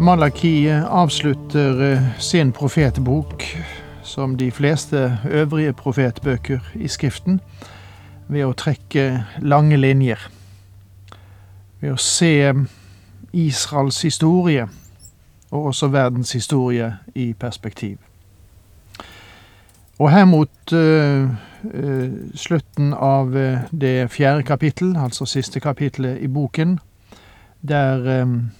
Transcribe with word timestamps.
Malaki 0.00 0.68
avslutter 0.88 1.92
eh, 1.92 2.02
sin 2.18 2.52
profetbok, 2.52 3.44
som 4.02 4.36
de 4.36 4.50
fleste 4.50 5.18
øvrige 5.24 5.72
profetbøker 5.72 6.60
i 6.74 6.88
Skriften, 6.88 7.40
ved 8.28 8.46
å 8.48 8.54
trekke 8.56 9.26
lange 9.44 9.76
linjer. 9.76 10.22
Ved 11.82 11.92
å 11.92 11.98
se 12.00 12.54
Israels 13.36 13.98
historie, 14.00 14.64
og 15.50 15.66
også 15.74 15.90
verdens 15.92 16.32
historie, 16.32 16.94
i 17.14 17.34
perspektiv. 17.36 17.98
Og 19.98 20.08
her 20.10 20.24
mot 20.24 20.72
uh, 20.72 21.28
uh, 21.74 22.08
slutten 22.34 22.94
av 22.96 23.36
det 23.68 24.08
fjerde 24.08 24.48
kapittel, 24.48 24.96
altså 24.96 25.28
siste 25.28 25.60
kapittelet 25.60 26.24
i 26.24 26.32
boken, 26.32 26.78
der 27.60 28.22
um, 28.22 28.50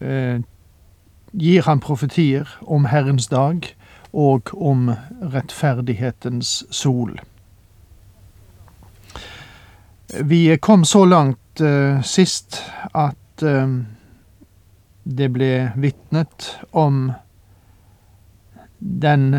gir 0.00 1.62
han 1.66 1.80
profetier 1.80 2.48
om 2.60 2.86
Herrens 2.88 3.28
dag 3.28 3.66
og 4.12 4.50
om 4.54 4.88
rettferdighetens 5.20 6.64
sol. 6.70 7.20
Vi 10.18 10.56
kom 10.58 10.84
så 10.84 11.04
langt 11.04 11.60
eh, 11.60 12.02
sist 12.02 12.62
at 12.92 13.42
eh, 13.42 13.74
det 15.04 15.28
ble 15.30 15.70
vitnet 15.78 16.48
om 16.70 17.12
den 18.78 19.34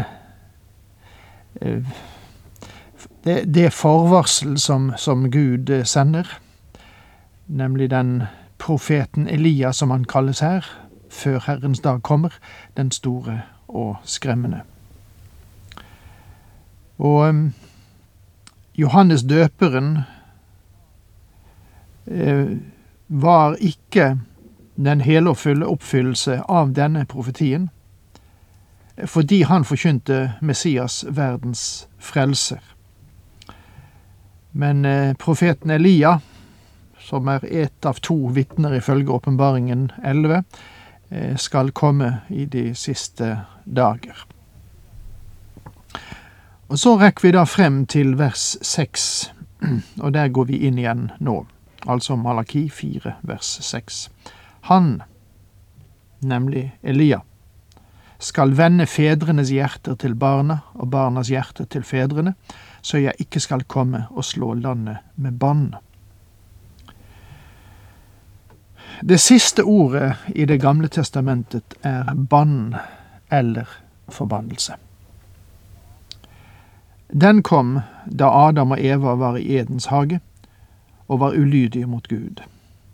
eh, 1.61 1.83
det, 3.23 3.43
det, 3.45 3.67
forvarsel 3.75 4.55
som, 4.57 4.93
som 4.97 5.27
Gud 5.31 5.69
sender, 5.85 6.25
nemlig 7.45 7.89
den 7.91 8.23
profeten 8.61 9.27
Elia, 9.27 9.73
som 9.73 9.89
han 9.89 10.03
kalles 10.05 10.39
her, 10.39 10.65
før 11.09 11.39
Herrens 11.45 11.79
dag 11.79 12.03
kommer, 12.03 12.29
den 12.77 12.91
store 12.91 13.41
og 13.67 13.95
skremmende. 14.03 14.61
Og 16.97 17.29
um, 17.29 17.53
Johannes 18.77 19.23
døperen 19.23 19.97
eh, 22.07 22.57
var 23.07 23.55
ikke 23.59 24.19
den 24.75 25.01
hele 25.01 25.29
og 25.29 25.37
fulle 25.37 25.67
oppfyllelse 25.67 26.41
av 26.49 26.75
denne 26.77 27.05
profetien, 27.05 27.69
fordi 29.05 29.41
han 29.41 29.65
forkynte 29.65 30.33
Messias 30.41 31.05
verdens 31.09 31.87
frelser. 31.99 32.61
Men 34.53 34.85
eh, 34.85 35.15
profeten 35.19 35.69
Elia 35.69 36.19
som 37.11 37.27
er 37.27 37.43
ett 37.43 37.85
av 37.85 37.99
to 37.99 38.15
vitner 38.31 38.77
ifølge 38.77 39.11
Åpenbaringen 39.11 39.89
11, 40.03 40.43
eh, 41.09 41.35
skal 41.35 41.71
komme 41.71 42.21
i 42.29 42.45
de 42.45 42.69
siste 42.75 43.33
dager. 43.65 44.15
Og 46.71 46.79
Så 46.79 46.95
rekker 46.95 47.21
vi 47.27 47.31
da 47.35 47.43
frem 47.43 47.85
til 47.85 48.15
vers 48.15 48.55
6, 48.61 49.31
og 50.03 50.13
der 50.13 50.31
går 50.31 50.45
vi 50.47 50.61
inn 50.67 50.79
igjen 50.79 51.09
nå. 51.19 51.45
Altså 51.83 52.15
Malaki 52.15 52.69
4, 52.69 53.17
vers 53.27 53.57
6. 53.61 54.09
Han, 54.71 55.01
nemlig 56.21 56.71
Elia, 56.81 57.19
skal 58.19 58.55
vende 58.55 58.87
fedrenes 58.87 59.51
hjerter 59.51 59.99
til 59.99 60.15
barna 60.15 60.61
og 60.73 60.93
barnas 60.95 61.27
hjerter 61.27 61.67
til 61.67 61.83
fedrene, 61.83 62.37
så 62.81 63.03
jeg 63.03 63.19
ikke 63.19 63.43
skal 63.43 63.67
komme 63.67 64.05
og 64.11 64.23
slå 64.23 64.53
landet 64.53 65.03
med 65.15 65.39
bann. 65.39 65.73
Det 69.03 69.17
siste 69.17 69.63
ordet 69.63 70.13
i 70.35 70.45
Det 70.45 70.61
gamle 70.61 70.87
testamentet 70.87 71.73
er 71.81 72.13
bann 72.13 72.75
eller 73.31 73.65
forbannelse. 74.09 74.73
Den 77.21 77.43
kom 77.43 77.79
da 78.05 78.29
Adam 78.47 78.71
og 78.71 78.83
Eva 78.85 79.15
var 79.15 79.37
i 79.37 79.57
Edens 79.57 79.85
hage 79.85 80.19
og 81.07 81.19
var 81.19 81.33
ulydige 81.33 81.85
mot 81.85 82.07
Gud. 82.07 82.43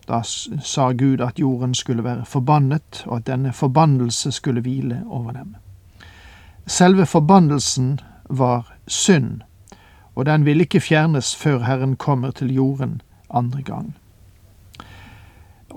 Da 0.08 0.22
sa 0.64 0.92
Gud 0.92 1.22
at 1.22 1.40
jorden 1.40 1.74
skulle 1.76 2.04
være 2.04 2.26
forbannet, 2.26 3.04
og 3.06 3.18
at 3.18 3.28
denne 3.28 3.54
forbannelse 3.54 4.32
skulle 4.32 4.62
hvile 4.62 5.04
over 5.10 5.32
dem. 5.32 5.56
Selve 6.68 7.06
forbannelsen 7.06 8.00
var 8.30 8.74
synd, 8.88 9.42
og 10.16 10.26
den 10.26 10.46
vil 10.46 10.62
ikke 10.62 10.80
fjernes 10.80 11.36
før 11.36 11.60
Herren 11.60 11.96
kommer 11.96 12.32
til 12.32 12.54
jorden 12.54 13.02
andre 13.30 13.62
gang. 13.62 13.96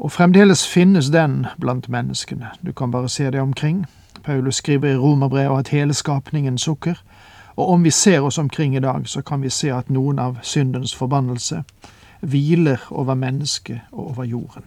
Og 0.00 0.12
fremdeles 0.12 0.68
finnes 0.68 1.10
den 1.12 1.46
blant 1.60 1.88
menneskene. 1.88 2.48
Du 2.66 2.72
kan 2.72 2.90
bare 2.90 3.08
se 3.08 3.26
deg 3.30 3.42
omkring. 3.42 3.84
Paulus 4.24 4.56
skriver 4.56 4.94
i 4.94 4.96
Romerbrevet 4.96 5.58
at 5.58 5.68
hele 5.68 5.94
skapningen 5.94 6.58
sukker. 6.58 7.02
Og 7.56 7.68
om 7.68 7.84
vi 7.84 7.90
ser 7.90 8.20
oss 8.20 8.38
omkring 8.38 8.76
i 8.76 8.80
dag, 8.80 9.08
så 9.08 9.22
kan 9.22 9.42
vi 9.42 9.50
se 9.50 9.68
at 9.68 9.90
noen 9.90 10.18
av 10.18 10.38
syndens 10.42 10.94
forbannelse 10.96 11.62
hviler 12.20 12.80
over 12.90 13.14
mennesket 13.14 13.80
og 13.92 14.10
over 14.10 14.24
jorden. 14.24 14.64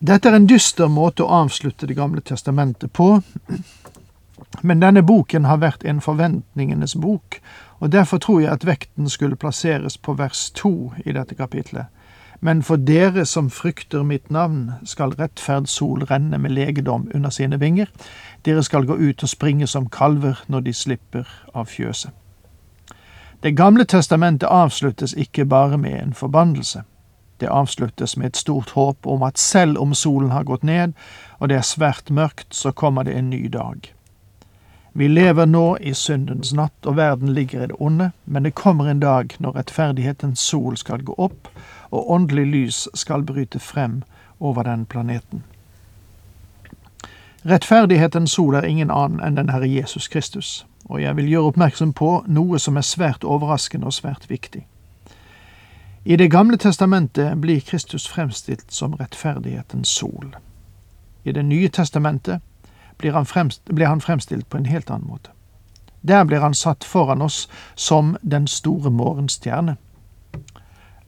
Dette 0.00 0.28
er 0.28 0.36
en 0.36 0.48
dyster 0.48 0.88
måte 0.88 1.24
å 1.24 1.32
avslutte 1.32 1.86
Det 1.86 1.96
gamle 1.96 2.20
testamentet 2.20 2.92
på, 2.92 3.22
men 4.60 4.80
denne 4.80 5.02
boken 5.02 5.44
har 5.44 5.64
vært 5.64 5.84
en 5.84 6.00
forventningenes 6.00 6.94
bok, 6.94 7.40
og 7.80 7.92
derfor 7.92 8.18
tror 8.18 8.40
jeg 8.40 8.52
at 8.52 8.66
vekten 8.66 9.08
skulle 9.08 9.36
plasseres 9.36 9.96
på 9.96 10.12
vers 10.12 10.50
to 10.50 10.92
i 11.04 11.12
dette 11.12 11.34
kapitlet 11.34 11.86
men 12.40 12.62
for 12.62 12.76
dere 12.76 13.26
som 13.26 13.50
frykter 13.50 14.02
mitt 14.02 14.30
navn, 14.30 14.72
skal 14.84 15.14
rettferdssol 15.18 16.04
renne 16.10 16.38
med 16.38 16.50
legedom 16.50 17.10
under 17.14 17.30
sine 17.30 17.60
vinger. 17.60 17.86
Dere 18.44 18.62
skal 18.62 18.86
gå 18.86 18.96
ut 18.96 19.22
og 19.22 19.28
springe 19.28 19.66
som 19.66 19.88
kalver 19.88 20.44
når 20.48 20.60
de 20.60 20.72
slipper 20.72 21.28
av 21.54 21.70
fjøset. 21.70 22.10
Det 23.42 23.56
gamle 23.56 23.84
testamentet 23.84 24.48
avsluttes 24.48 25.12
ikke 25.12 25.44
bare 25.44 25.78
med 25.78 26.02
en 26.02 26.14
forbannelse. 26.14 26.82
Det 27.40 27.48
avsluttes 27.48 28.16
med 28.16 28.26
et 28.26 28.36
stort 28.36 28.70
håp 28.70 29.06
om 29.06 29.22
at 29.22 29.38
selv 29.38 29.78
om 29.78 29.94
solen 29.94 30.30
har 30.30 30.44
gått 30.44 30.62
ned 30.62 30.92
og 31.38 31.48
det 31.48 31.56
er 31.56 31.66
svært 31.66 32.10
mørkt, 32.10 32.54
så 32.54 32.72
kommer 32.72 33.02
det 33.04 33.16
en 33.18 33.30
ny 33.30 33.46
dag. 33.52 33.93
Vi 34.96 35.08
lever 35.08 35.46
nå 35.46 35.76
i 35.76 35.94
syndens 35.94 36.52
natt, 36.54 36.86
og 36.86 36.96
verden 36.96 37.32
ligger 37.34 37.64
i 37.64 37.66
det 37.66 37.76
onde, 37.82 38.12
men 38.24 38.44
det 38.46 38.54
kommer 38.54 38.86
en 38.86 39.00
dag 39.00 39.34
når 39.42 39.56
rettferdighetens 39.56 40.40
sol 40.40 40.76
skal 40.78 41.02
gå 41.02 41.16
opp, 41.18 41.48
og 41.90 42.10
åndelig 42.10 42.44
lys 42.46 42.78
skal 42.94 43.26
bryte 43.26 43.58
frem 43.58 44.02
over 44.38 44.62
den 44.62 44.86
planeten. 44.86 45.42
Rettferdighetens 47.44 48.30
sol 48.30 48.54
er 48.54 48.68
ingen 48.70 48.90
annen 48.90 49.18
enn 49.18 49.34
den 49.34 49.50
Herre 49.50 49.66
Jesus 49.66 50.06
Kristus, 50.08 50.62
og 50.86 51.02
jeg 51.02 51.16
vil 51.16 51.28
gjøre 51.28 51.50
oppmerksom 51.50 51.92
på 51.92 52.12
noe 52.30 52.62
som 52.62 52.78
er 52.78 52.86
svært 52.86 53.26
overraskende 53.26 53.90
og 53.90 53.98
svært 53.98 54.30
viktig. 54.30 54.62
I 56.04 56.16
Det 56.16 56.30
gamle 56.30 56.56
testamentet 56.56 57.34
blir 57.40 57.60
Kristus 57.60 58.06
fremstilt 58.08 58.72
som 58.72 58.94
rettferdighetens 58.94 59.88
sol. 59.88 60.36
I 61.24 61.32
Det 61.32 61.44
nye 61.44 61.68
testamentet 61.68 62.40
blir 62.98 63.12
han, 63.12 63.26
fremst, 63.26 63.64
blir 63.64 63.86
han 63.86 64.00
fremstilt 64.00 64.48
på 64.48 64.56
en 64.56 64.66
helt 64.66 64.90
annen 64.90 65.08
måte. 65.08 65.30
Der 66.02 66.24
blir 66.24 66.40
han 66.40 66.54
satt 66.54 66.84
foran 66.84 67.22
oss 67.22 67.48
som 67.74 68.16
den 68.22 68.46
store 68.46 68.90
morgenstjerne. 68.90 69.76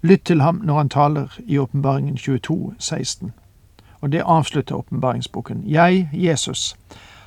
Lytt 0.03 0.25
til 0.25 0.41
ham 0.41 0.61
når 0.65 0.77
han 0.77 0.89
taler 0.89 1.39
i 1.47 1.59
Åpenbaringen 1.59 2.17
22, 2.17 2.75
16. 2.79 3.33
Og 4.01 4.13
det 4.13 4.23
avslutter 4.25 4.75
åpenbaringsboken. 4.75 5.63
Jeg, 5.67 6.09
Jesus, 6.13 6.77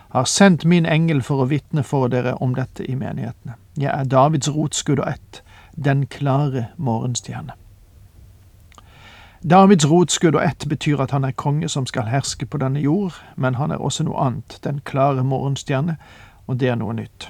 har 0.10 0.24
sendt 0.24 0.66
min 0.66 0.86
engel 0.86 1.22
for 1.22 1.44
å 1.44 1.50
vitne 1.50 1.84
for 1.84 2.08
dere 2.08 2.34
om 2.42 2.56
dette 2.56 2.86
i 2.86 2.96
menighetene. 2.96 3.54
Jeg 3.78 3.94
er 3.94 4.04
Davids 4.04 4.50
rotskudd 4.50 5.00
og 5.00 5.12
ett, 5.12 5.44
den 5.76 6.08
klare 6.08 6.68
morgenstjerne. 6.78 7.54
Davids 9.44 9.90
rotskudd 9.90 10.36
og 10.36 10.44
ett 10.44 10.66
betyr 10.68 11.00
at 11.00 11.12
han 11.12 11.24
er 11.24 11.32
konge 11.32 11.70
som 11.70 11.86
skal 11.88 12.10
herske 12.12 12.46
på 12.46 12.60
denne 12.60 12.80
jord, 12.80 13.16
men 13.36 13.56
han 13.56 13.72
er 13.72 13.80
også 13.80 14.04
noe 14.04 14.20
annet, 14.20 14.58
den 14.64 14.82
klare 14.84 15.24
morgenstjerne, 15.24 15.96
og 16.48 16.60
det 16.60 16.68
er 16.68 16.76
noe 16.76 16.94
nytt. 16.94 17.30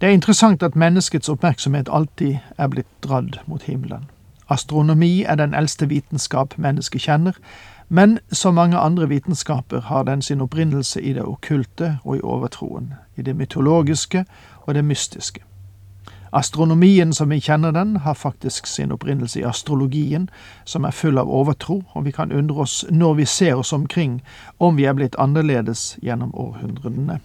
Det 0.00 0.08
er 0.08 0.16
interessant 0.16 0.62
at 0.62 0.74
menneskets 0.76 1.28
oppmerksomhet 1.28 1.92
alltid 1.92 2.38
er 2.58 2.72
blitt 2.72 2.88
dradd 3.04 3.36
mot 3.46 3.62
himmelen. 3.62 4.08
Astronomi 4.48 5.22
er 5.22 5.36
den 5.36 5.54
eldste 5.54 5.86
vitenskap 5.88 6.56
mennesket 6.56 7.04
kjenner, 7.04 7.36
men 7.88 8.18
som 8.32 8.54
mange 8.54 8.78
andre 8.78 9.08
vitenskaper 9.08 9.80
har 9.80 10.08
den 10.08 10.22
sin 10.22 10.40
opprinnelse 10.40 11.02
i 11.02 11.12
det 11.12 11.22
okkulte 11.22 11.98
og 12.04 12.16
i 12.16 12.24
overtroen, 12.24 12.94
i 13.16 13.22
det 13.22 13.36
mytologiske 13.36 14.24
og 14.62 14.74
det 14.74 14.84
mystiske. 14.84 15.44
Astronomien 16.32 17.12
som 17.12 17.28
vi 17.30 17.40
kjenner 17.40 17.72
den, 17.72 17.96
har 17.96 18.14
faktisk 18.14 18.66
sin 18.66 18.92
opprinnelse 18.92 19.40
i 19.40 19.44
astrologien, 19.44 20.30
som 20.64 20.84
er 20.84 20.90
full 20.90 21.18
av 21.18 21.28
overtro, 21.28 21.82
og 21.92 22.04
vi 22.04 22.10
kan 22.10 22.32
undre 22.32 22.64
oss 22.64 22.84
når 22.90 23.14
vi 23.14 23.24
ser 23.24 23.54
oss 23.54 23.72
omkring 23.72 24.22
om 24.58 24.76
vi 24.76 24.84
er 24.84 24.96
blitt 24.96 25.18
annerledes 25.18 25.98
gjennom 26.02 26.34
århundrene. 26.34 27.18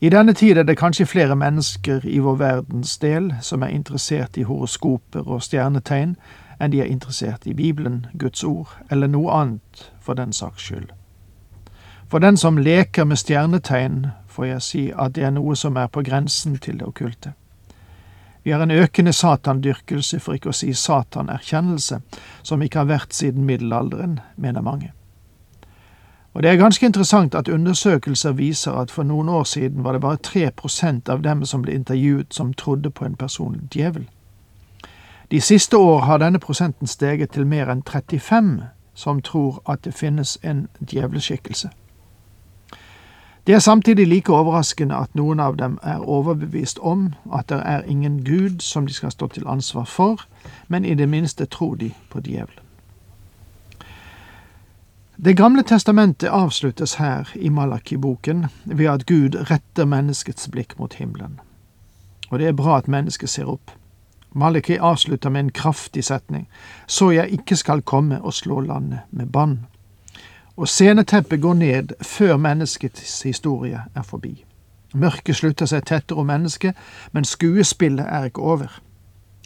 I 0.00 0.10
denne 0.10 0.32
tid 0.32 0.58
er 0.58 0.62
det 0.62 0.76
kanskje 0.76 1.06
flere 1.06 1.36
mennesker 1.36 2.00
i 2.04 2.18
vår 2.18 2.34
verdensdel 2.36 3.34
som 3.40 3.62
er 3.62 3.70
interessert 3.70 4.36
i 4.36 4.42
horoskoper 4.42 5.22
og 5.22 5.42
stjernetegn, 5.42 6.16
enn 6.60 6.74
de 6.74 6.80
er 6.82 6.90
interessert 6.90 7.46
i 7.46 7.54
Bibelen, 7.54 8.06
Guds 8.18 8.44
ord, 8.44 8.74
eller 8.90 9.06
noe 9.06 9.30
annet 9.30 9.86
for 10.00 10.14
den 10.14 10.32
saks 10.32 10.62
skyld. 10.62 10.90
For 12.10 12.18
den 12.18 12.36
som 12.36 12.58
leker 12.58 13.04
med 13.04 13.16
stjernetegn, 13.16 14.06
får 14.28 14.44
jeg 14.44 14.62
si 14.62 14.84
at 14.98 15.14
det 15.14 15.24
er 15.24 15.30
noe 15.30 15.56
som 15.56 15.76
er 15.76 15.86
på 15.86 16.02
grensen 16.02 16.58
til 16.58 16.78
det 16.82 16.86
okkulte. 16.86 17.32
Vi 18.44 18.50
har 18.50 18.62
en 18.62 18.70
økende 18.70 19.12
satandyrkelse, 19.12 20.20
for 20.20 20.36
ikke 20.36 20.52
å 20.52 20.56
si 20.56 20.72
satanerkjennelse, 20.76 22.00
som 22.42 22.62
ikke 22.62 22.82
har 22.82 22.90
vært 22.90 23.16
siden 23.16 23.46
middelalderen, 23.48 24.20
mener 24.36 24.60
mange. 24.60 24.92
Og 26.34 26.42
det 26.42 26.50
er 26.50 26.56
ganske 26.56 26.86
interessant 26.86 27.34
at 27.34 27.48
undersøkelser 27.48 28.32
viser 28.32 28.72
at 28.72 28.90
for 28.90 29.06
noen 29.06 29.28
år 29.28 29.44
siden 29.44 29.84
var 29.84 29.92
det 29.92 30.00
bare 30.00 30.18
3% 30.26 31.08
av 31.08 31.22
dem 31.22 31.44
som 31.44 31.62
ble 31.62 31.72
intervjuet 31.72 32.34
som 32.34 32.52
trodde 32.54 32.90
på 32.90 33.04
en 33.04 33.16
personlig 33.16 33.68
djevel. 33.70 34.08
De 35.30 35.40
siste 35.40 35.76
år 35.76 36.00
har 36.00 36.18
denne 36.18 36.38
prosenten 36.38 36.86
steget 36.86 37.30
til 37.30 37.46
mer 37.46 37.70
enn 37.70 37.82
35 37.86 38.62
som 38.94 39.22
tror 39.22 39.62
at 39.70 39.84
det 39.84 39.94
finnes 39.94 40.38
en 40.42 40.68
djevleskikkelse. 40.80 41.70
Det 43.46 43.54
er 43.54 43.58
samtidig 43.58 44.06
like 44.08 44.32
overraskende 44.32 44.96
at 44.96 45.14
noen 45.14 45.40
av 45.40 45.56
dem 45.60 45.78
er 45.82 46.00
overbevist 46.00 46.78
om 46.80 47.10
at 47.32 47.48
det 47.48 47.60
er 47.64 47.82
ingen 47.82 48.22
gud 48.24 48.60
som 48.64 48.86
de 48.86 48.94
skal 48.94 49.12
stå 49.12 49.28
til 49.28 49.46
ansvar 49.46 49.84
for, 49.84 50.24
men 50.68 50.84
i 50.84 50.94
det 50.94 51.08
minste 51.08 51.44
tror 51.44 51.74
de 51.74 51.92
på 52.10 52.20
djevelen. 52.24 52.64
Det 55.16 55.36
gamle 55.36 55.62
testamentet 55.62 56.28
avsluttes 56.28 56.94
her 56.94 57.28
i 57.34 57.48
Malaki-boken 57.48 58.46
ved 58.64 58.86
at 58.86 59.06
Gud 59.06 59.36
retter 59.50 59.84
menneskets 59.84 60.48
blikk 60.48 60.78
mot 60.78 60.94
himmelen. 60.94 61.38
Og 62.30 62.38
det 62.38 62.48
er 62.48 62.52
bra 62.52 62.78
at 62.78 62.88
mennesket 62.88 63.30
ser 63.30 63.46
opp. 63.46 63.70
Malaki 64.32 64.76
avslutter 64.76 65.30
med 65.30 65.40
en 65.40 65.52
kraftig 65.52 66.04
setning, 66.04 66.48
så 66.86 67.10
jeg 67.10 67.30
ikke 67.30 67.56
skal 67.56 67.82
komme 67.82 68.22
og 68.22 68.34
slå 68.34 68.60
landet 68.60 69.06
med 69.10 69.26
bann. 69.26 69.66
Og 70.56 70.68
sceneteppet 70.68 71.40
går 71.40 71.54
ned 71.54 71.88
før 72.02 72.36
menneskets 72.36 73.22
historie 73.22 73.80
er 73.94 74.02
forbi. 74.02 74.44
Mørket 74.94 75.36
slutter 75.36 75.66
seg 75.66 75.86
tettere 75.88 76.22
om 76.22 76.28
mennesket, 76.30 76.76
men 77.12 77.26
skuespillet 77.26 78.06
er 78.06 78.28
ikke 78.30 78.42
over. 78.42 78.80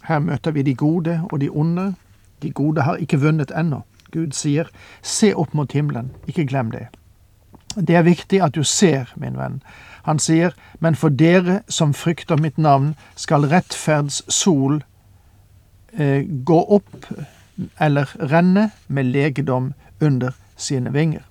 Her 0.04 0.18
møter 0.18 0.50
vi 0.50 0.62
de 0.62 0.74
gode 0.74 1.20
og 1.32 1.40
de 1.40 1.48
onde. 1.48 1.94
De 2.42 2.50
gode 2.50 2.82
har 2.82 2.96
ikke 2.96 3.20
vunnet 3.20 3.52
ennå. 3.56 3.80
Gud 4.12 4.32
sier, 4.36 4.68
se 5.02 5.32
opp 5.34 5.54
mot 5.54 5.72
himmelen, 5.72 6.10
ikke 6.26 6.46
glem 6.46 6.70
det. 6.70 6.86
Det 7.76 7.96
er 7.96 8.02
viktig 8.02 8.42
at 8.44 8.54
du 8.54 8.62
ser, 8.62 9.12
min 9.16 9.36
venn. 9.36 9.62
Han 10.04 10.18
sier, 10.18 10.52
men 10.80 10.94
for 10.94 11.08
dere 11.08 11.60
som 11.68 11.94
frykter 11.94 12.36
mitt 12.36 12.58
navn, 12.58 12.94
skal 13.16 13.48
rettferds 13.48 14.22
sol 14.32 14.82
eh, 15.92 16.24
gå 16.44 16.60
opp 16.76 17.08
eller 17.80 18.12
renne 18.32 18.70
med 18.88 19.12
legedom 19.12 19.72
under 20.00 20.36
sine 20.58 20.92
vinger. 20.92 21.22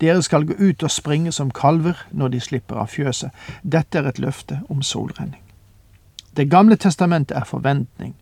Dere 0.00 0.22
skal 0.22 0.46
gå 0.48 0.56
ut 0.58 0.82
og 0.82 0.90
springe 0.90 1.32
som 1.32 1.52
kalver 1.54 2.00
når 2.10 2.28
de 2.28 2.40
slipper 2.40 2.80
av 2.82 2.90
fjøset. 2.90 3.30
Dette 3.62 3.98
er 3.98 4.08
et 4.10 4.18
løfte 4.18 4.60
om 4.68 4.82
solrenning. 4.82 5.42
Det 6.36 6.50
gamle 6.50 6.76
testamentet 6.76 7.36
er 7.36 7.46
forventning. 7.46 8.16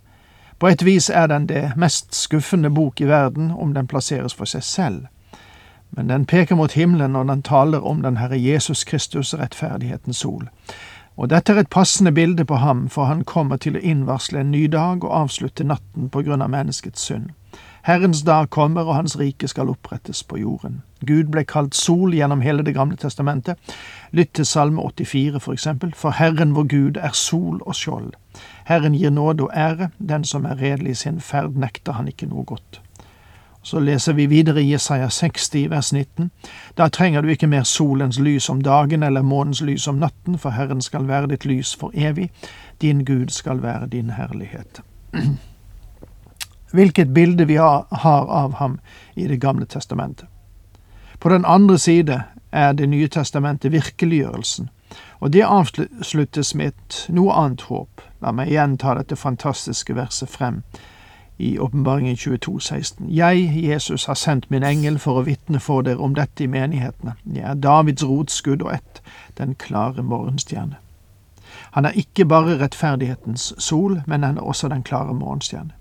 På 0.59 0.69
et 0.69 0.85
vis 0.85 1.09
er 1.11 1.27
den 1.27 1.49
det 1.49 1.73
mest 1.77 2.15
skuffende 2.15 2.71
bok 2.71 3.01
i 3.01 3.09
verden 3.09 3.51
om 3.51 3.73
den 3.75 3.89
plasseres 3.89 4.35
for 4.35 4.45
seg 4.45 4.63
selv 4.63 5.09
men 5.95 6.09
den 6.09 6.25
peker 6.25 6.57
mot 6.57 6.73
himmelen 6.73 7.13
når 7.13 7.25
den 7.25 7.43
taler 7.43 7.85
om 7.85 8.03
den 8.03 8.17
Herre 8.17 8.39
Jesus 8.41 8.85
Kristus, 8.85 9.35
rettferdighetens 9.35 10.17
sol. 10.17 10.49
Og 11.17 11.29
dette 11.29 11.53
er 11.53 11.61
et 11.61 11.69
passende 11.69 12.13
bilde 12.13 12.45
på 12.49 12.57
ham, 12.57 12.87
for 12.89 13.05
han 13.05 13.25
kommer 13.29 13.61
til 13.61 13.77
å 13.77 13.83
innvarsle 13.85 14.41
en 14.41 14.51
ny 14.51 14.65
dag 14.73 15.05
og 15.05 15.13
avslutte 15.13 15.67
natten 15.69 16.09
på 16.09 16.23
grunn 16.25 16.43
av 16.43 16.49
menneskets 16.51 17.05
synd. 17.11 17.35
Herrens 17.83 18.23
dag 18.23 18.51
kommer, 18.51 18.81
og 18.81 18.95
hans 18.95 19.19
rike 19.19 19.49
skal 19.49 19.69
opprettes 19.69 20.23
på 20.25 20.37
jorden. 20.39 20.83
Gud 21.07 21.33
ble 21.35 21.43
kalt 21.45 21.75
sol 21.75 22.15
gjennom 22.15 22.41
hele 22.41 22.63
Det 22.63 22.75
gamle 22.75 22.97
testamentet. 22.97 23.59
Lytt 24.13 24.35
til 24.35 24.47
Salme 24.47 24.83
84, 24.83 25.41
for 25.41 25.53
eksempel. 25.53 25.95
For 25.95 26.11
Herren 26.11 26.55
vår 26.55 26.69
Gud 26.71 26.97
er 26.97 27.11
sol 27.13 27.59
og 27.67 27.75
skjold. 27.75 28.13
Herren 28.65 28.95
gir 28.95 29.11
nåde 29.11 29.43
og 29.43 29.51
ære. 29.57 29.91
Den 29.99 30.25
som 30.25 30.45
er 30.45 30.63
redelig 30.63 30.91
i 30.91 30.95
sin 30.95 31.21
ferd, 31.21 31.57
nekter 31.57 31.93
han 31.93 32.09
ikke 32.09 32.27
noe 32.27 32.45
godt. 32.45 32.81
Så 33.63 33.81
leser 33.81 34.13
vi 34.13 34.27
videre 34.27 34.63
i 34.63 34.73
Jesaja 34.73 35.09
60 35.09 35.71
vers 35.71 35.93
19. 35.93 36.31
Da 36.79 36.89
trenger 36.89 37.21
du 37.21 37.29
ikke 37.29 37.47
mer 37.47 37.63
solens 37.63 38.19
lys 38.19 38.49
om 38.49 38.63
dagen 38.63 39.03
eller 39.03 39.23
månens 39.23 39.61
lys 39.61 39.89
om 39.89 39.99
natten, 39.99 40.39
for 40.39 40.51
Herren 40.51 40.83
skal 40.83 41.09
være 41.09 41.27
ditt 41.35 41.45
lys 41.45 41.77
for 41.77 41.91
evig, 41.95 42.31
din 42.81 43.05
Gud 43.05 43.29
skal 43.29 43.63
være 43.63 43.87
din 43.87 44.11
herlighet. 44.11 44.83
Hvilket 46.73 47.15
bilde 47.15 47.47
vi 47.47 47.57
har 47.57 47.87
av 47.93 48.55
ham 48.55 48.79
i 49.15 49.27
Det 49.29 49.41
gamle 49.41 49.67
testamentet. 49.67 50.29
På 51.19 51.29
den 51.29 51.45
andre 51.45 51.79
side 51.79 52.23
er 52.53 52.73
Det 52.73 52.89
nye 52.89 53.09
testamentet 53.09 53.73
virkeliggjørelsen, 53.73 54.71
og 55.21 55.33
det 55.33 55.43
avsluttes 55.43 56.55
med 56.55 56.67
et 56.67 57.07
noe 57.09 57.33
annet 57.33 57.61
håp. 57.61 58.01
La 58.21 58.33
meg 58.33 58.49
igjen 58.49 58.79
ta 58.79 58.95
dette 58.95 59.17
fantastiske 59.17 59.95
verset 59.97 60.29
frem 60.29 60.63
i 61.39 61.59
Åpenbaringen 61.59 62.17
22, 62.17 62.61
16. 62.61 63.07
Jeg, 63.11 63.65
Jesus, 63.65 64.05
har 64.05 64.15
sendt 64.15 64.51
min 64.51 64.63
engel 64.63 64.99
for 64.99 65.19
å 65.19 65.25
vitne 65.27 65.61
for 65.61 65.83
dere 65.83 65.99
om 65.99 66.15
dette 66.15 66.45
i 66.45 66.47
menighetene. 66.47 67.17
Jeg 67.35 67.47
er 67.51 67.55
Davids 67.55 68.05
rotskudd 68.05 68.63
og 68.63 68.75
ett, 68.75 69.03
den 69.39 69.55
klare 69.55 70.03
morgenstjerne. 70.03 70.77
Han 71.73 71.85
er 71.85 71.97
ikke 71.99 72.25
bare 72.29 72.59
rettferdighetens 72.61 73.53
sol, 73.59 74.03
men 74.07 74.23
han 74.23 74.39
er 74.39 74.43
også 74.43 74.69
den 74.69 74.83
klare 74.83 75.15
morgenstjerne. 75.15 75.73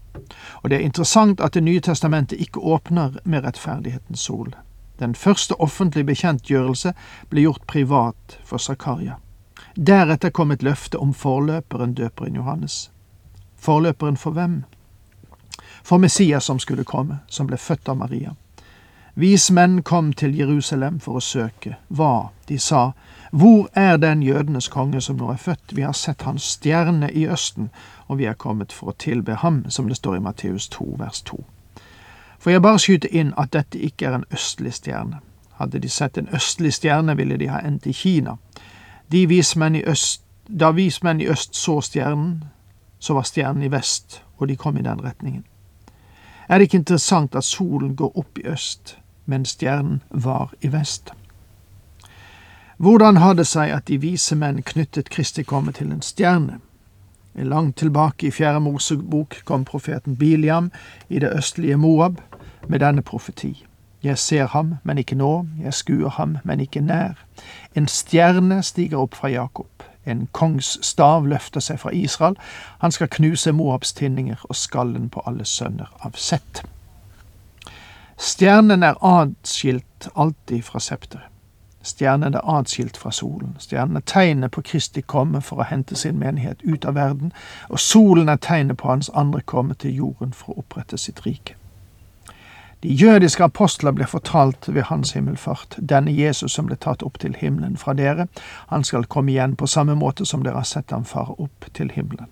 Og 0.64 0.70
det 0.70 0.78
er 0.78 0.86
interessant 0.86 1.42
at 1.42 1.54
Det 1.54 1.64
nye 1.64 1.80
testamentet 1.80 2.40
ikke 2.40 2.60
åpner 2.60 3.20
med 3.24 3.44
rettferdighetens 3.44 4.20
sol. 4.20 4.56
Den 5.00 5.16
første 5.16 5.56
offentlige 5.60 6.06
bekjentgjørelse 6.06 6.94
ble 7.30 7.42
gjort 7.42 7.68
privat 7.68 8.38
for 8.44 8.58
Zakaria. 8.58 9.16
Deretter 9.76 10.30
kom 10.30 10.52
et 10.52 10.64
løfte 10.64 10.98
om 10.98 11.14
forløperen 11.14 11.94
døperen 11.94 12.36
Johannes. 12.36 12.92
Forløperen 13.58 14.18
for 14.18 14.32
hvem? 14.32 14.64
for 15.84 15.98
Messias 15.98 16.46
som 16.46 16.60
skulle 16.60 16.84
komme, 16.84 17.18
som 17.28 17.48
ble 17.48 17.58
født 17.58 17.90
av 17.90 17.98
Maria. 17.98 18.36
Vismenn 19.16 19.84
kom 19.84 20.14
til 20.14 20.38
Jerusalem 20.38 21.00
for 21.00 21.20
å 21.20 21.20
søke. 21.20 21.76
Hva? 21.88 22.30
De 22.48 22.60
sa, 22.60 22.92
Hvor 23.32 23.70
er 23.74 23.98
den 23.98 24.24
jødenes 24.24 24.68
konge 24.68 25.02
som 25.02 25.18
nå 25.18 25.32
er 25.32 25.38
født? 25.38 25.76
Vi 25.76 25.82
har 25.82 25.94
sett 25.94 26.22
hans 26.22 26.44
stjerne 26.44 27.12
i 27.12 27.28
Østen, 27.28 27.70
og 28.08 28.18
vi 28.18 28.26
er 28.26 28.34
kommet 28.34 28.72
for 28.74 28.92
å 28.92 28.96
tilbe 28.98 29.36
ham, 29.36 29.66
som 29.70 29.88
det 29.88 29.98
står 29.98 30.16
i 30.16 30.20
Matteus 30.20 30.68
2, 30.68 30.96
vers 31.00 31.22
2. 31.22 31.44
For 32.40 32.52
jeg 32.52 32.62
bare 32.62 32.80
skyter 32.80 33.10
inn 33.12 33.34
at 33.38 33.54
dette 33.54 33.80
ikke 33.80 34.08
er 34.08 34.16
en 34.16 34.26
østlig 34.32 34.74
stjerne. 34.74 35.20
Hadde 35.60 35.80
de 35.80 35.90
sett 35.90 36.18
en 36.18 36.30
østlig 36.34 36.74
stjerne, 36.74 37.18
ville 37.18 37.38
de 37.38 37.48
ha 37.48 37.60
endt 37.60 37.86
i 37.86 37.94
Kina. 37.94 38.38
De 39.12 39.28
vismenn 39.28 39.76
i 39.76 39.84
øst, 39.84 40.24
da 40.48 40.72
vismenn 40.72 41.22
i 41.22 41.28
øst 41.28 41.56
så 41.56 41.82
stjernen, 41.82 42.44
så 43.00 43.14
var 43.14 43.24
stjernen 43.24 43.64
i 43.64 43.72
vest, 43.72 44.24
og 44.38 44.48
de 44.48 44.56
kom 44.56 44.78
i 44.78 44.82
den 44.82 45.04
retningen. 45.04 45.46
Er 46.50 46.58
det 46.58 46.62
ikke 46.62 46.78
interessant 46.78 47.36
at 47.36 47.44
solen 47.44 47.96
går 47.96 48.18
opp 48.18 48.38
i 48.38 48.48
øst, 48.48 48.98
mens 49.26 49.50
stjernen 49.50 50.02
var 50.10 50.54
i 50.62 50.72
vest? 50.72 51.12
Hvordan 52.78 53.18
har 53.18 53.34
det 53.34 53.46
seg 53.48 53.70
at 53.70 53.88
de 53.88 54.00
vise 54.02 54.36
menn 54.36 54.64
knyttet 54.66 55.10
Kristi 55.14 55.44
komme 55.44 55.72
til 55.72 55.92
en 55.92 56.02
stjerne? 56.02 56.60
Langt 57.36 57.78
tilbake 57.78 58.28
i 58.28 58.32
Fjerde 58.32 58.60
Mosebok 58.60 59.36
kom 59.46 59.66
profeten 59.66 60.16
Biliam 60.18 60.72
i 61.10 61.20
det 61.20 61.30
østlige 61.38 61.78
Moab 61.78 62.18
med 62.68 62.80
denne 62.80 63.02
profeti. 63.02 63.66
Jeg 64.04 64.18
ser 64.18 64.48
ham, 64.48 64.76
men 64.84 64.98
ikke 64.98 65.16
nå, 65.16 65.46
jeg 65.64 65.74
skuer 65.74 66.10
ham, 66.10 66.38
men 66.44 66.60
ikke 66.60 66.82
nær. 66.82 67.14
En 67.76 67.88
stjerne 67.88 68.64
stiger 68.64 68.98
opp 68.98 69.16
fra 69.16 69.30
Jakob. 69.30 69.70
En 70.06 70.28
kongs 70.32 70.80
stav 70.82 71.28
løfter 71.28 71.62
seg 71.62 71.80
fra 71.80 71.94
Israel. 71.94 72.36
Han 72.82 72.92
skal 72.92 73.08
knuse 73.08 73.52
Moabs 73.52 73.94
tinninger 73.94 74.42
og 74.50 74.56
skallen 74.56 75.10
på 75.10 75.22
alle 75.26 75.46
sønner 75.46 75.94
av 76.02 76.18
Sett. 76.18 76.64
Stjernen 78.22 78.84
er 78.84 79.00
atskilt 79.02 80.10
alltid 80.16 80.62
fra 80.62 80.80
septeret. 80.80 81.26
Stjernen 81.82 82.36
er 82.38 82.44
atskilt 82.46 82.98
fra 82.98 83.10
solen. 83.12 83.56
Stjernen 83.60 83.98
er 83.98 84.04
tegnet 84.06 84.52
på 84.54 84.62
Kristi 84.62 85.02
komme 85.02 85.42
for 85.42 85.58
å 85.58 85.66
hente 85.66 85.98
sin 85.98 86.20
menighet 86.22 86.62
ut 86.62 86.86
av 86.86 87.00
verden, 87.00 87.34
og 87.70 87.82
solen 87.82 88.30
er 88.30 88.38
tegnet 88.38 88.78
på 88.78 88.92
hans 88.92 89.10
andre 89.18 89.42
komme 89.42 89.74
til 89.74 89.98
jorden 89.98 90.38
for 90.38 90.54
å 90.54 90.62
opprette 90.62 91.02
sitt 91.02 91.26
rike. 91.26 91.58
De 92.86 92.94
jødiske 92.94 93.44
apostler 93.44 93.98
ble 93.98 94.06
fortalt 94.06 94.70
ved 94.70 94.92
hans 94.94 95.18
himmelfart, 95.18 95.80
denne 95.82 96.14
Jesus 96.14 96.54
som 96.54 96.70
ble 96.70 96.78
tatt 96.78 97.02
opp 97.02 97.18
til 97.26 97.34
himmelen 97.42 97.74
fra 97.78 97.98
dere, 97.98 98.28
han 98.70 98.86
skal 98.86 99.10
komme 99.10 99.34
igjen 99.34 99.58
på 99.58 99.66
samme 99.66 99.98
måte 99.98 100.30
som 100.30 100.46
dere 100.46 100.62
har 100.62 100.70
sett 100.70 100.94
ham 100.94 101.10
fare 101.10 101.34
opp 101.42 101.74
til 101.74 101.90
himmelen. 101.98 102.30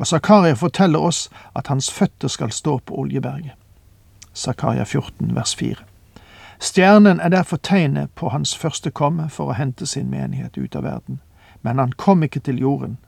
Og 0.00 0.08
Zakaria 0.08 0.56
forteller 0.56 1.04
oss 1.04 1.26
at 1.52 1.68
hans 1.68 1.92
føtter 1.92 2.32
skal 2.32 2.52
stå 2.52 2.78
på 2.78 2.96
Oljeberget. 3.04 3.60
Zakaria 4.34 4.84
14, 4.84 5.34
vers 5.34 5.54
4. 5.56 5.76
Stjernen 6.60 7.20
er 7.20 7.28
derfor 7.28 7.56
tegnet 7.56 8.10
på 8.14 8.28
hans 8.28 8.56
første 8.56 8.90
komme 8.90 9.28
for 9.30 9.50
å 9.50 9.56
hente 9.58 9.86
sin 9.86 10.10
menighet 10.10 10.56
ut 10.56 10.76
av 10.76 10.82
verden. 10.82 11.20
Men 11.62 11.78
han 11.78 11.92
kom 11.92 12.22
ikke 12.22 12.40
til 12.40 12.60
jorden. 12.60 12.98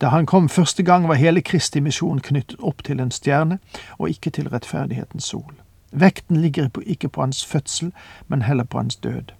Da 0.00 0.08
han 0.08 0.26
kom 0.26 0.48
første 0.48 0.82
gang, 0.82 1.08
var 1.08 1.14
hele 1.14 1.40
Kristi 1.40 1.80
misjon 1.80 2.20
knyttet 2.20 2.60
opp 2.60 2.82
til 2.84 3.00
en 3.00 3.10
stjerne, 3.10 3.58
og 3.98 4.08
ikke 4.08 4.30
til 4.30 4.48
rettferdighetens 4.48 5.24
sol. 5.24 5.54
Vekten 5.92 6.36
ligger 6.36 6.68
ikke 6.86 7.08
på 7.08 7.20
hans 7.20 7.44
fødsel, 7.44 7.92
men 8.28 8.42
heller 8.42 8.64
på 8.64 8.78
hans 8.78 8.96
død. 8.96 9.32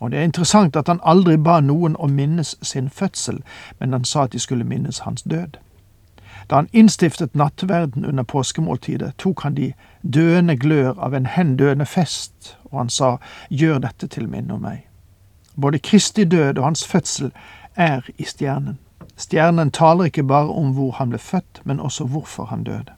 Og 0.00 0.10
det 0.10 0.18
er 0.18 0.22
interessant 0.22 0.76
at 0.76 0.88
han 0.88 1.00
aldri 1.02 1.36
ba 1.36 1.60
noen 1.60 1.96
å 1.96 2.06
minnes 2.06 2.56
sin 2.62 2.90
fødsel, 2.90 3.42
men 3.80 3.92
han 3.92 4.04
sa 4.04 4.24
at 4.24 4.32
de 4.32 4.38
skulle 4.38 4.64
minnes 4.64 4.98
hans 4.98 5.22
død. 5.22 5.56
Da 6.50 6.56
han 6.56 6.68
innstiftet 6.72 7.34
nattverden 7.34 8.04
under 8.04 8.22
påskemåltidet, 8.22 9.14
tok 9.18 9.42
han 9.42 9.54
de 9.54 9.72
døende 10.02 10.56
glør 10.56 10.98
av 10.98 11.14
en 11.14 11.26
hendøende 11.26 11.86
fest, 11.86 12.56
og 12.64 12.78
han 12.78 12.90
sa, 12.90 13.16
gjør 13.50 13.78
dette 13.86 14.06
til 14.06 14.28
minne 14.28 14.54
om 14.54 14.64
meg. 14.64 14.84
Både 15.56 15.78
Kristi 15.78 16.24
død 16.24 16.58
og 16.58 16.64
hans 16.64 16.86
fødsel 16.86 17.32
er 17.76 18.02
i 18.18 18.24
stjernen. 18.24 18.78
Stjernen 19.16 19.70
taler 19.70 20.04
ikke 20.10 20.26
bare 20.26 20.50
om 20.50 20.74
hvor 20.74 20.92
han 20.98 21.08
ble 21.14 21.18
født, 21.18 21.62
men 21.64 21.80
også 21.80 22.04
hvorfor 22.04 22.44
han 22.44 22.64
døde. 22.64 22.92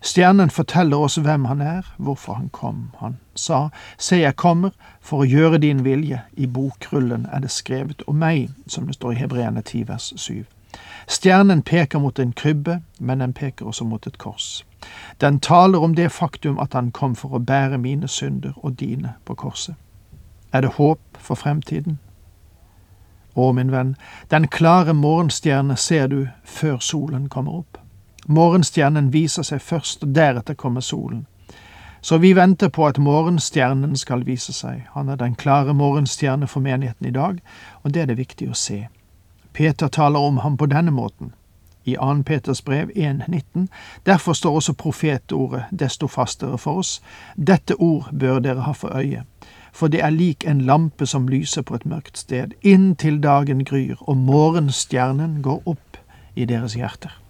Stjernen 0.00 0.50
forteller 0.50 0.96
oss 0.96 1.16
hvem 1.16 1.44
han 1.44 1.60
er, 1.60 1.86
hvorfor 1.98 2.32
han 2.32 2.48
kom. 2.48 2.90
Han 3.00 3.16
sa, 3.34 3.68
Se, 3.98 4.16
jeg 4.16 4.36
kommer 4.36 4.70
for 5.00 5.24
å 5.24 5.28
gjøre 5.28 5.58
din 5.58 5.84
vilje, 5.84 6.20
i 6.36 6.46
bokrullen 6.46 7.26
er 7.32 7.42
det 7.44 7.50
skrevet 7.50 8.04
om 8.06 8.20
meg, 8.20 8.50
som 8.66 8.86
det 8.86 8.96
står 8.96 9.12
i 9.12 9.20
Hebreerne 9.24 9.62
10 9.62 9.88
vers 9.88 10.12
7. 10.16 10.44
Stjernen 11.08 11.62
peker 11.62 11.98
mot 11.98 12.18
en 12.18 12.32
krybbe, 12.32 12.80
men 12.98 13.20
den 13.20 13.32
peker 13.32 13.66
også 13.66 13.84
mot 13.84 14.06
et 14.06 14.18
kors. 14.18 14.66
Den 15.20 15.40
taler 15.40 15.78
om 15.78 15.94
det 15.94 16.12
faktum 16.12 16.58
at 16.58 16.74
han 16.74 16.90
kom 16.90 17.14
for 17.14 17.34
å 17.34 17.42
bære 17.42 17.78
mine 17.78 18.08
synder 18.08 18.52
og 18.56 18.80
dine 18.80 19.14
på 19.24 19.34
korset. 19.34 19.74
Er 20.52 20.60
det 20.60 20.76
håp 20.78 21.00
for 21.18 21.34
fremtiden? 21.34 21.98
Å, 23.36 23.52
min 23.52 23.72
venn, 23.72 23.96
den 24.30 24.48
klare 24.48 24.94
morgenstjerne 24.94 25.76
ser 25.76 26.08
du 26.08 26.28
før 26.44 26.78
solen 26.80 27.28
kommer 27.28 27.60
opp. 27.60 27.78
Morgenstjernen 28.26 29.12
viser 29.12 29.44
seg 29.46 29.60
først, 29.62 30.02
og 30.02 30.14
deretter 30.14 30.54
kommer 30.54 30.80
solen. 30.80 31.26
Så 32.00 32.18
vi 32.18 32.32
venter 32.32 32.68
på 32.68 32.86
at 32.86 32.98
morgenstjernen 32.98 33.96
skal 33.96 34.24
vise 34.26 34.52
seg. 34.52 34.86
Han 34.94 35.08
er 35.08 35.18
den 35.20 35.34
klare 35.34 35.74
morgenstjerne 35.74 36.46
for 36.46 36.60
menigheten 36.60 37.06
i 37.06 37.14
dag, 37.14 37.40
og 37.82 37.94
det 37.94 38.02
er 38.02 38.06
det 38.06 38.18
viktig 38.18 38.48
å 38.50 38.56
se. 38.56 38.86
Peter 39.56 39.88
taler 39.88 40.18
om 40.18 40.36
ham 40.36 40.56
på 40.56 40.66
denne 40.66 40.90
måten. 40.90 41.32
I 41.84 41.94
2. 41.94 42.22
Peters 42.22 42.62
brev 42.62 42.90
1,19. 42.96 43.66
Derfor 44.06 44.32
står 44.32 44.54
også 44.54 44.72
profetordet 44.72 45.64
desto 45.70 46.06
fastere 46.06 46.58
for 46.58 46.78
oss. 46.78 47.02
Dette 47.36 47.74
ord 47.74 48.10
bør 48.20 48.38
dere 48.38 48.60
ha 48.60 48.72
for 48.72 48.96
øye, 48.96 49.22
for 49.72 49.88
det 49.88 50.02
er 50.04 50.10
lik 50.10 50.44
en 50.46 50.60
lampe 50.60 51.06
som 51.06 51.28
lyser 51.28 51.62
på 51.62 51.74
et 51.74 51.86
mørkt 51.86 52.18
sted, 52.18 52.52
inntil 52.62 53.22
dagen 53.22 53.64
gryr 53.64 53.96
og 54.00 54.16
morgenstjernen 54.16 55.42
går 55.42 55.62
opp 55.64 55.96
i 56.34 56.44
deres 56.44 56.74
hjerter. 56.74 57.22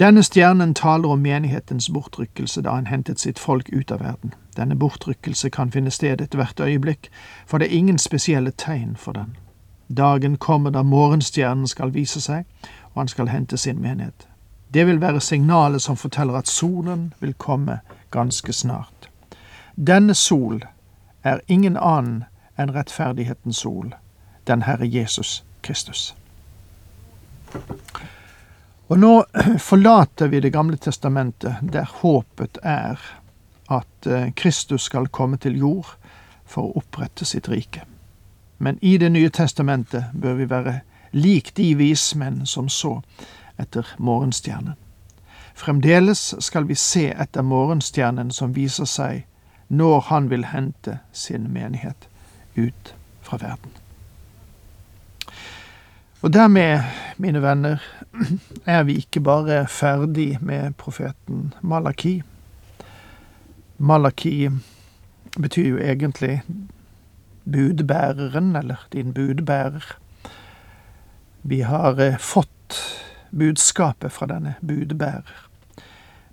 Denne 0.00 0.22
stjernen 0.22 0.74
taler 0.74 1.08
om 1.08 1.22
menighetens 1.22 1.90
bortrykkelse 1.90 2.62
da 2.62 2.74
han 2.74 2.90
hentet 2.90 3.20
sitt 3.20 3.38
folk 3.38 3.70
ut 3.72 3.90
av 3.90 4.00
verden. 4.00 4.34
Denne 4.56 4.74
bortrykkelse 4.74 5.50
kan 5.50 5.70
finne 5.70 5.90
sted 5.90 6.20
ethvert 6.20 6.60
øyeblikk, 6.60 7.08
for 7.46 7.58
det 7.58 7.70
er 7.70 7.78
ingen 7.78 7.98
spesielle 7.98 8.50
tegn 8.50 8.96
for 8.96 9.12
den. 9.12 9.36
Dagen 9.94 10.36
kommer 10.36 10.70
da 10.70 10.82
morgenstjernen 10.82 11.68
skal 11.68 11.92
vise 11.94 12.20
seg, 12.20 12.44
og 12.94 13.04
han 13.04 13.08
skal 13.08 13.28
hente 13.28 13.56
sin 13.56 13.82
menighet. 13.82 14.26
Det 14.74 14.86
vil 14.86 15.00
være 15.00 15.20
signalet 15.20 15.82
som 15.82 15.96
forteller 15.96 16.34
at 16.38 16.50
solen 16.50 17.12
vil 17.20 17.34
komme 17.34 17.78
ganske 18.10 18.52
snart. 18.52 19.08
Denne 19.76 20.14
sol 20.14 20.64
er 21.22 21.40
ingen 21.46 21.76
annen 21.76 22.24
enn 22.58 22.74
rettferdighetens 22.74 23.62
sol, 23.62 23.94
den 24.46 24.62
Herre 24.66 24.86
Jesus 24.86 25.44
Kristus. 25.62 26.14
Og 28.88 28.98
nå 28.98 29.12
forlater 29.70 30.28
vi 30.28 30.40
Det 30.40 30.52
gamle 30.52 30.76
testamentet, 30.76 31.54
der 31.62 31.90
håpet 32.02 32.58
er 32.62 33.00
at 33.70 34.06
eh, 34.06 34.32
Kristus 34.34 34.82
skal 34.90 35.08
komme 35.08 35.36
til 35.36 35.56
jord 35.58 35.94
for 36.44 36.66
å 36.66 36.82
opprette 36.82 37.24
sitt 37.24 37.48
rike. 37.48 37.86
Men 38.64 38.78
i 38.80 38.96
Det 38.98 39.10
nye 39.12 39.28
testamentet 39.28 40.04
bør 40.16 40.34
vi 40.34 40.44
være 40.50 40.78
lik 41.12 41.50
de 41.56 41.74
vismenn 41.76 42.46
som 42.46 42.68
så 42.72 42.94
etter 43.60 43.90
morgenstjernen. 43.98 44.78
Fremdeles 45.54 46.22
skal 46.40 46.64
vi 46.68 46.74
se 46.74 47.10
etter 47.12 47.44
morgenstjernen 47.44 48.32
som 48.32 48.54
viser 48.56 48.88
seg 48.88 49.26
når 49.68 50.00
han 50.08 50.30
vil 50.32 50.48
hente 50.48 50.96
sin 51.12 51.50
menighet 51.52 52.08
ut 52.56 52.94
fra 53.20 53.36
verden. 53.42 53.76
Og 56.24 56.32
dermed, 56.32 56.88
mine 57.20 57.42
venner, 57.44 57.84
er 58.64 58.82
vi 58.88 58.96
ikke 59.04 59.20
bare 59.20 59.66
ferdig 59.68 60.38
med 60.40 60.72
profeten 60.80 61.52
Malaki. 61.60 62.22
Malaki 63.78 64.48
betyr 65.36 65.68
jo 65.68 65.76
egentlig 65.76 66.40
budbæreren, 67.44 68.56
eller 68.56 68.86
din 68.92 69.12
budbærer. 69.12 69.96
Vi 71.42 71.60
har 71.60 72.00
eh, 72.00 72.18
fått 72.18 72.78
budskapet 73.30 74.12
fra 74.12 74.26
denne 74.26 74.54
budbærer. 74.60 75.48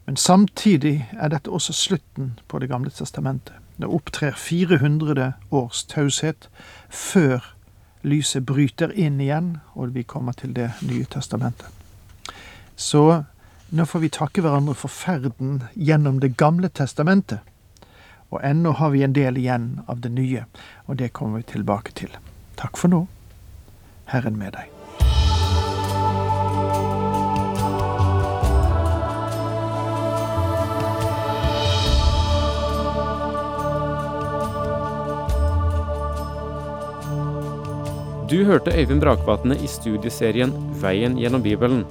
Men 0.06 0.18
samtidig 0.18 1.10
er 1.20 1.30
dette 1.30 1.52
også 1.52 1.74
slutten 1.74 2.40
på 2.48 2.60
Det 2.60 2.70
gamle 2.70 2.90
testamentet. 2.90 3.54
Det 3.78 3.88
opptrer 3.88 4.36
400 4.36 5.34
års 5.52 5.84
taushet 5.84 6.50
før 6.90 7.56
lyset 8.04 8.46
bryter 8.46 8.92
inn 8.92 9.22
igjen, 9.22 9.58
og 9.74 9.94
vi 9.96 10.04
kommer 10.04 10.34
til 10.34 10.54
Det 10.56 10.72
nye 10.82 11.06
testamentet. 11.06 11.68
Så 12.76 13.24
nå 13.70 13.86
får 13.86 14.00
vi 14.00 14.10
takke 14.10 14.42
hverandre 14.42 14.76
for 14.76 14.90
ferden 14.90 15.64
gjennom 15.76 16.20
Det 16.20 16.38
gamle 16.38 16.70
testamentet. 16.70 17.40
Og 18.32 18.40
ennå 18.44 18.72
har 18.80 18.90
vi 18.90 19.04
en 19.04 19.14
del 19.16 19.38
igjen 19.38 19.82
av 19.92 20.00
det 20.04 20.12
nye, 20.16 20.46
og 20.88 21.00
det 21.04 21.12
kommer 21.14 21.42
vi 21.42 21.52
tilbake 21.52 21.92
til. 22.00 22.14
Takk 22.60 22.80
for 22.80 22.92
nå. 22.92 23.06
Herren 24.12 24.40
med 24.40 24.56
deg. 24.56 24.70
Du 38.32 38.46
hørte 38.48 38.72
Øyvind 38.72 39.02
Brakvatne 39.04 39.58
i 39.60 39.68
studieserien 39.68 40.54
Veien 40.80 41.18
gjennom 41.20 41.44
Bibelen. 41.44 41.84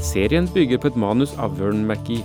Serien 0.00 0.48
bygger 0.54 0.80
på 0.80 0.88
et 0.88 0.96
manus 0.96 1.36
av 1.36 1.58
Vern 1.60 1.84
McGee. 1.84 2.24